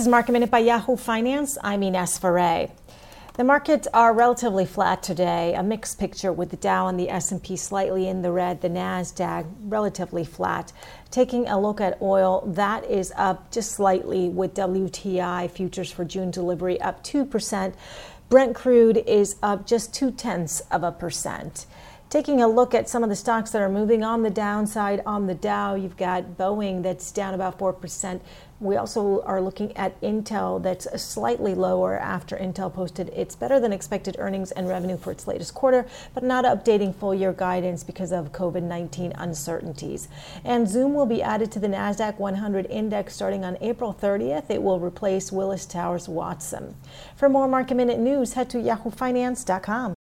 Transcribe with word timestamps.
Is 0.00 0.08
Market 0.08 0.32
Minute 0.32 0.50
by 0.50 0.60
Yahoo 0.60 0.96
Finance. 0.96 1.58
I'm 1.62 1.82
Ines 1.82 2.16
Ferre. 2.16 2.70
The 3.34 3.44
markets 3.44 3.86
are 3.92 4.14
relatively 4.14 4.64
flat 4.64 5.02
today, 5.02 5.52
a 5.54 5.62
mixed 5.62 5.98
picture 5.98 6.32
with 6.32 6.48
the 6.48 6.56
Dow 6.56 6.88
and 6.88 6.98
the 6.98 7.10
S&P 7.10 7.54
slightly 7.58 8.08
in 8.08 8.22
the 8.22 8.32
red, 8.32 8.62
the 8.62 8.70
Nasdaq 8.70 9.44
relatively 9.60 10.24
flat. 10.24 10.72
Taking 11.10 11.48
a 11.48 11.60
look 11.60 11.82
at 11.82 12.00
oil, 12.00 12.42
that 12.46 12.86
is 12.86 13.12
up 13.14 13.52
just 13.52 13.72
slightly 13.72 14.30
with 14.30 14.54
WTI 14.54 15.50
futures 15.50 15.92
for 15.92 16.06
June 16.06 16.30
delivery 16.30 16.80
up 16.80 17.04
2%. 17.04 17.74
Brent 18.30 18.54
crude 18.54 18.96
is 18.96 19.36
up 19.42 19.66
just 19.66 19.92
two 19.92 20.10
tenths 20.12 20.60
of 20.70 20.82
a 20.82 20.92
percent. 20.92 21.66
Taking 22.10 22.42
a 22.42 22.48
look 22.48 22.74
at 22.74 22.88
some 22.88 23.04
of 23.04 23.08
the 23.08 23.14
stocks 23.14 23.52
that 23.52 23.62
are 23.62 23.68
moving 23.68 24.02
on 24.02 24.24
the 24.24 24.30
downside 24.30 25.00
on 25.06 25.28
the 25.28 25.34
Dow, 25.34 25.76
you've 25.76 25.96
got 25.96 26.36
Boeing 26.36 26.82
that's 26.82 27.12
down 27.12 27.34
about 27.34 27.56
4%. 27.56 28.20
We 28.58 28.74
also 28.74 29.22
are 29.22 29.40
looking 29.40 29.76
at 29.76 29.98
Intel 30.00 30.60
that's 30.60 30.88
slightly 31.00 31.54
lower 31.54 31.96
after 31.96 32.36
Intel 32.36 32.74
posted 32.74 33.10
its 33.10 33.36
better 33.36 33.60
than 33.60 33.72
expected 33.72 34.16
earnings 34.18 34.50
and 34.50 34.68
revenue 34.68 34.96
for 34.96 35.12
its 35.12 35.28
latest 35.28 35.54
quarter, 35.54 35.86
but 36.12 36.24
not 36.24 36.44
updating 36.44 36.92
full 36.92 37.14
year 37.14 37.32
guidance 37.32 37.84
because 37.84 38.10
of 38.10 38.32
COVID 38.32 38.64
19 38.64 39.12
uncertainties. 39.12 40.08
And 40.44 40.68
Zoom 40.68 40.94
will 40.94 41.06
be 41.06 41.22
added 41.22 41.52
to 41.52 41.60
the 41.60 41.68
NASDAQ 41.68 42.18
100 42.18 42.66
index 42.66 43.14
starting 43.14 43.44
on 43.44 43.56
April 43.60 43.94
30th. 43.94 44.50
It 44.50 44.64
will 44.64 44.80
replace 44.80 45.30
Willis 45.30 45.64
Towers 45.64 46.08
Watson. 46.08 46.74
For 47.14 47.28
more 47.28 47.46
market 47.46 47.76
minute 47.76 48.00
news, 48.00 48.32
head 48.32 48.50
to 48.50 48.58
yahoofinance.com. 48.58 49.94